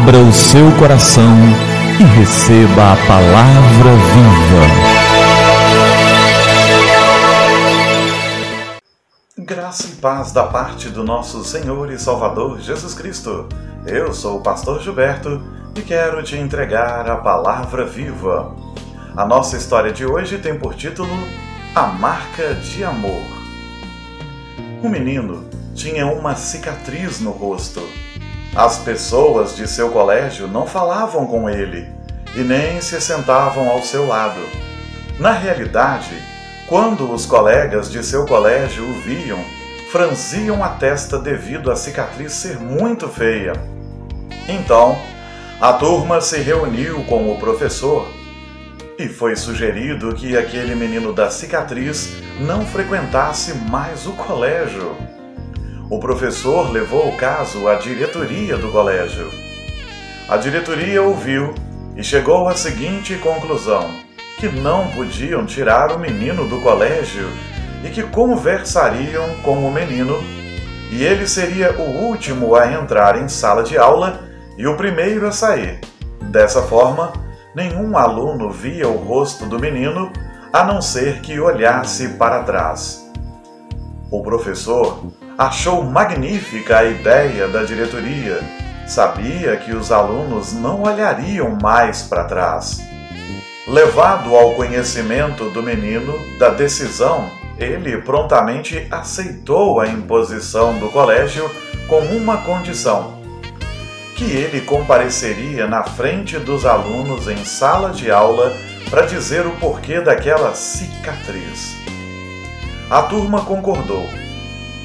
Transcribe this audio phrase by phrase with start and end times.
[0.00, 1.36] Abra o seu coração
[2.00, 4.64] e receba a palavra viva.
[9.36, 13.46] Graça e paz da parte do nosso Senhor e Salvador Jesus Cristo.
[13.86, 15.42] Eu sou o pastor Gilberto
[15.76, 18.56] e quero te entregar a palavra viva.
[19.14, 21.12] A nossa história de hoje tem por título
[21.74, 23.26] A Marca de Amor.
[24.82, 25.44] Um menino
[25.74, 27.86] tinha uma cicatriz no rosto
[28.54, 31.88] as pessoas de seu colégio não falavam com ele
[32.34, 34.40] e nem se sentavam ao seu lado.
[35.18, 36.14] Na realidade,
[36.66, 39.38] quando os colegas de seu colégio o viam,
[39.90, 43.52] franziam a testa devido à cicatriz ser muito feia.
[44.48, 44.98] Então,
[45.60, 48.08] a turma se reuniu com o professor
[48.98, 54.96] e foi sugerido que aquele menino da cicatriz não frequentasse mais o colégio.
[55.90, 59.28] O professor levou o caso à diretoria do colégio.
[60.28, 61.52] A diretoria ouviu
[61.96, 63.90] e chegou à seguinte conclusão:
[64.38, 67.28] que não podiam tirar o menino do colégio
[67.84, 70.22] e que conversariam com o menino,
[70.92, 74.20] e ele seria o último a entrar em sala de aula
[74.56, 75.80] e o primeiro a sair.
[76.22, 77.12] Dessa forma,
[77.52, 80.12] nenhum aluno via o rosto do menino
[80.52, 83.04] a não ser que olhasse para trás.
[84.08, 85.00] O professor
[85.40, 88.40] achou magnífica a ideia da diretoria.
[88.86, 92.82] Sabia que os alunos não olhariam mais para trás.
[93.66, 101.50] Levado ao conhecimento do menino da decisão, ele prontamente aceitou a imposição do colégio
[101.88, 103.18] com uma condição:
[104.16, 108.54] que ele compareceria na frente dos alunos em sala de aula
[108.90, 111.76] para dizer o porquê daquela cicatriz.
[112.90, 114.06] A turma concordou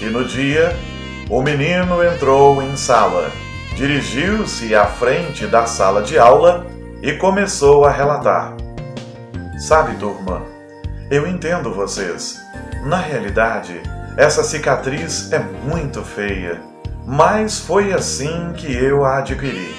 [0.00, 0.76] e no dia,
[1.28, 3.30] o menino entrou em sala,
[3.74, 6.66] dirigiu-se à frente da sala de aula
[7.02, 8.54] e começou a relatar.
[9.58, 10.42] Sabe, turma,
[11.10, 12.40] eu entendo vocês.
[12.84, 13.80] Na realidade,
[14.16, 16.60] essa cicatriz é muito feia,
[17.04, 19.74] mas foi assim que eu a adquiri.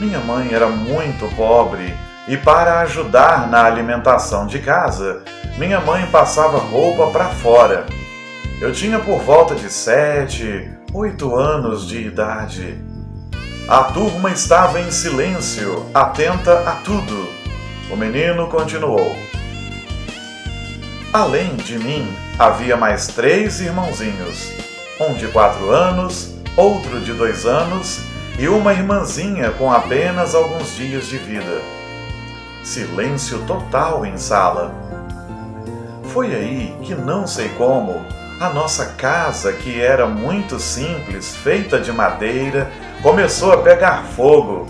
[0.00, 1.94] Minha mãe era muito pobre
[2.28, 5.22] e, para ajudar na alimentação de casa,
[5.56, 7.86] minha mãe passava roupa para fora
[8.60, 12.78] eu tinha por volta de sete, oito anos de idade.
[13.68, 17.28] A turma estava em silêncio, atenta a tudo.
[17.90, 19.14] O menino continuou.
[21.12, 22.08] Além de mim,
[22.38, 24.52] havia mais três irmãozinhos:
[25.00, 28.00] um de quatro anos, outro de dois anos
[28.38, 31.60] e uma irmãzinha com apenas alguns dias de vida.
[32.64, 34.74] Silêncio total em sala.
[36.04, 41.90] Foi aí que não sei como a nossa casa, que era muito simples, feita de
[41.90, 42.70] madeira,
[43.02, 44.68] começou a pegar fogo.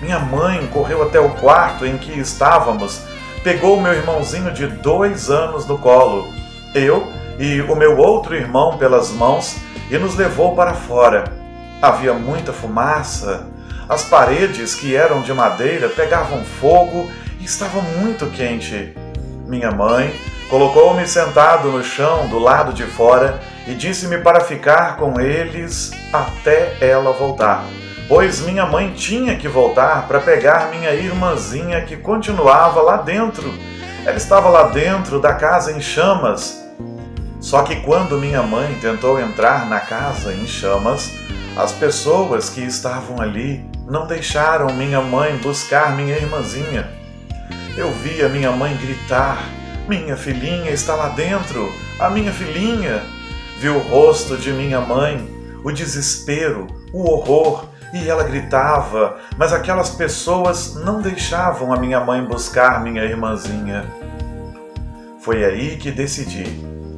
[0.00, 3.02] Minha mãe correu até o quarto em que estávamos,
[3.44, 6.26] pegou meu irmãozinho de dois anos no colo,
[6.74, 7.06] eu
[7.38, 9.56] e o meu outro irmão pelas mãos
[9.90, 11.24] e nos levou para fora.
[11.82, 13.46] Havia muita fumaça,
[13.88, 18.96] as paredes, que eram de madeira, pegavam fogo e estava muito quente.
[19.46, 20.14] Minha mãe
[20.52, 26.76] Colocou-me sentado no chão do lado de fora e disse-me para ficar com eles até
[26.78, 27.64] ela voltar,
[28.06, 33.50] pois minha mãe tinha que voltar para pegar minha irmãzinha que continuava lá dentro.
[34.04, 36.62] Ela estava lá dentro da casa em chamas.
[37.40, 41.12] Só que quando minha mãe tentou entrar na casa em chamas,
[41.56, 46.90] as pessoas que estavam ali não deixaram minha mãe buscar minha irmãzinha.
[47.74, 49.38] Eu via minha mãe gritar
[49.88, 53.02] minha filhinha está lá dentro, a minha filhinha.
[53.58, 55.28] Vi o rosto de minha mãe,
[55.62, 62.24] o desespero, o horror, e ela gritava, mas aquelas pessoas não deixavam a minha mãe
[62.24, 63.84] buscar minha irmãzinha.
[65.20, 66.44] Foi aí que decidi.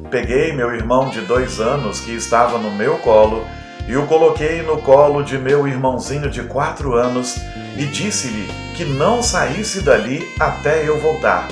[0.09, 3.45] Peguei meu irmão de dois anos que estava no meu colo
[3.87, 7.35] e o coloquei no colo de meu irmãozinho de quatro anos
[7.77, 11.47] e disse-lhe que não saísse dali até eu voltar.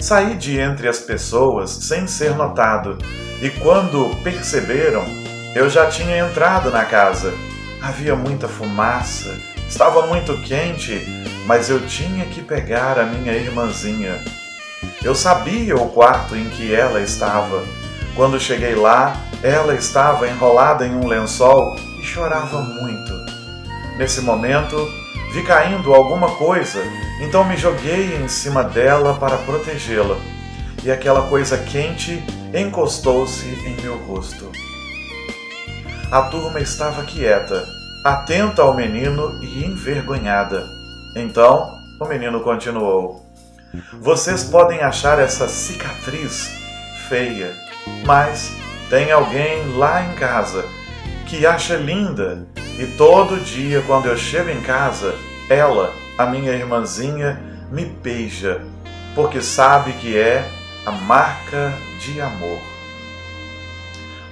[0.00, 2.96] Saí de entre as pessoas sem ser notado,
[3.42, 5.04] e quando perceberam,
[5.54, 7.34] eu já tinha entrado na casa.
[7.82, 9.38] Havia muita fumaça,
[9.68, 11.06] estava muito quente,
[11.46, 14.18] mas eu tinha que pegar a minha irmãzinha.
[15.04, 17.62] Eu sabia o quarto em que ela estava.
[18.16, 23.12] Quando cheguei lá, ela estava enrolada em um lençol e chorava muito.
[23.98, 24.76] Nesse momento,
[25.32, 26.82] vi caindo alguma coisa
[27.20, 30.16] então me joguei em cima dela para protegê-la,
[30.82, 32.24] e aquela coisa quente
[32.54, 34.50] encostou-se em meu rosto.
[36.10, 37.62] A turma estava quieta,
[38.06, 40.66] atenta ao menino e envergonhada.
[41.14, 43.22] Então o menino continuou:
[44.00, 46.50] Vocês podem achar essa cicatriz
[47.10, 47.54] feia,
[48.06, 48.56] mas
[48.88, 50.64] tem alguém lá em casa
[51.26, 52.46] que acha linda
[52.80, 55.14] e todo dia quando eu chego em casa,
[55.50, 57.38] ela, a minha irmãzinha,
[57.70, 58.62] me beija,
[59.14, 60.50] porque sabe que é
[60.86, 62.58] a marca de amor.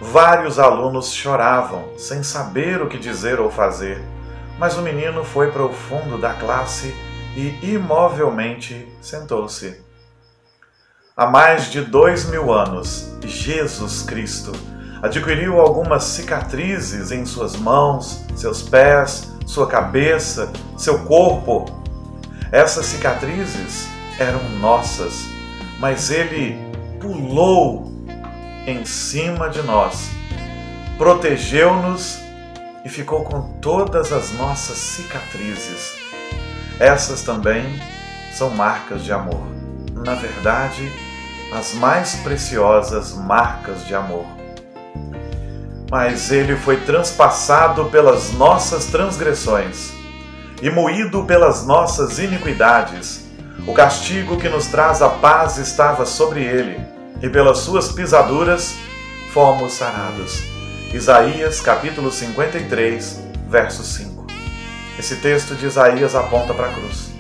[0.01, 4.03] Vários alunos choravam, sem saber o que dizer ou fazer,
[4.59, 6.97] mas o menino foi para o fundo da classe
[7.37, 9.79] e imovelmente sentou-se.
[11.15, 14.53] Há mais de dois mil anos, Jesus Cristo
[15.03, 21.65] adquiriu algumas cicatrizes em suas mãos, seus pés, sua cabeça, seu corpo.
[22.51, 25.27] Essas cicatrizes eram nossas,
[25.79, 26.59] mas ele
[27.01, 27.93] pulou
[28.67, 30.11] em cima de nós,
[30.97, 32.19] protegeu-nos
[32.85, 35.97] e ficou com todas as nossas cicatrizes.
[36.79, 37.65] Essas também
[38.33, 39.47] são marcas de amor.
[39.95, 40.93] Na verdade,
[41.53, 44.38] as mais preciosas marcas de amor.
[45.91, 49.93] Mas ele foi transpassado pelas nossas transgressões
[50.63, 53.27] e moído pelas nossas iniquidades.
[53.67, 56.81] O castigo que nos traz a paz estava sobre ele,
[57.23, 58.77] e pelas suas pisaduras
[59.33, 60.43] fomos sarados.
[60.93, 64.27] Isaías capítulo 53, verso 5.
[64.99, 67.19] Esse texto de Isaías aponta para a cruz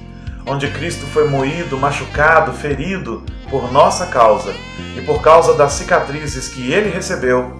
[0.48, 4.54] onde Cristo foi moído, machucado, ferido por nossa causa
[4.96, 7.56] e por causa das cicatrizes que ele recebeu,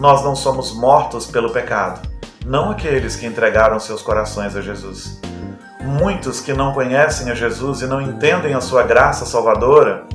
[0.00, 2.00] nós não somos mortos pelo pecado,
[2.44, 5.20] não aqueles que entregaram seus corações a Jesus.
[5.82, 10.06] Muitos que não conhecem a Jesus e não entendem a sua graça salvadora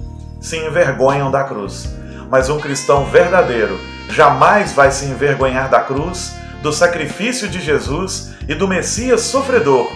[0.42, 1.88] se envergonham da cruz.
[2.30, 3.80] Mas um cristão verdadeiro
[4.10, 9.90] jamais vai se envergonhar da cruz, do sacrifício de Jesus e do Messias sofredor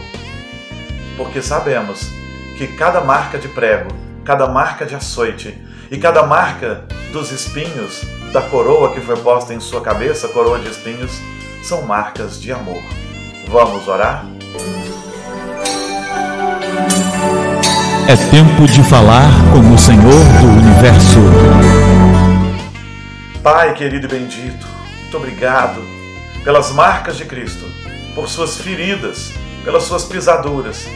[1.20, 2.10] porque sabemos
[2.58, 3.90] que cada marca de prego,
[4.24, 9.60] cada marca de açoite e cada marca dos espinhos da coroa que foi posta em
[9.60, 11.12] sua cabeça, coroa de espinhos,
[11.64, 12.82] são marcas de amor.
[13.48, 14.26] Vamos orar?
[18.08, 21.20] É tempo de falar com o Senhor do Universo.
[23.44, 24.68] Pai querido e bendito,
[25.02, 25.82] muito obrigado
[26.44, 27.66] pelas marcas de Cristo,
[28.16, 29.34] por suas feridas,
[29.64, 30.88] pelas suas pisaduras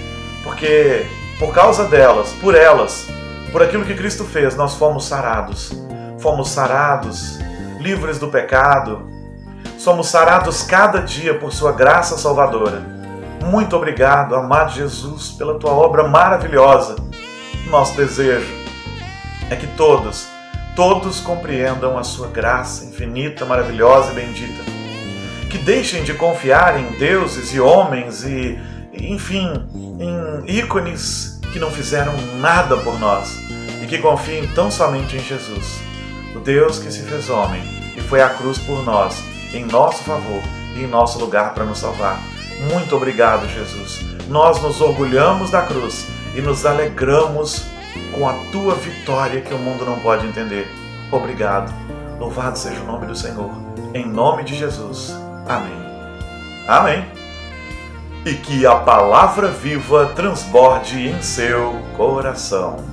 [0.44, 1.06] porque
[1.39, 3.07] por causa delas, por elas,
[3.51, 5.71] por aquilo que Cristo fez, nós fomos sarados.
[6.24, 7.38] Fomos sarados,
[7.81, 9.06] livres do pecado.
[9.78, 12.81] Somos sarados cada dia por Sua graça salvadora.
[13.44, 16.96] Muito obrigado, amado Jesus, pela tua obra maravilhosa.
[17.70, 18.48] Nosso desejo
[19.50, 20.30] é que todos,
[20.78, 24.64] todos compreendam a Sua graça infinita, maravilhosa e bendita.
[25.50, 28.58] Que deixem de confiar em deuses e homens e
[28.94, 29.52] enfim,
[30.00, 33.38] em ícones que não fizeram nada por nós
[33.81, 35.81] e que confiem tão somente em Jesus,
[36.35, 37.62] o Deus que se fez homem
[37.95, 40.41] e foi à cruz por nós, em nosso favor
[40.75, 42.19] e em nosso lugar para nos salvar.
[42.71, 44.01] Muito obrigado, Jesus.
[44.27, 47.65] Nós nos orgulhamos da cruz e nos alegramos
[48.13, 50.68] com a tua vitória que o mundo não pode entender.
[51.12, 51.74] Obrigado.
[52.19, 53.51] Louvado seja o nome do Senhor.
[53.94, 55.13] Em nome de Jesus.
[55.47, 55.83] Amém.
[56.68, 57.23] Amém
[58.25, 62.93] e que a palavra viva transborde em seu coração.